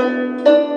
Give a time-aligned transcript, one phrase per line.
[0.00, 0.69] Música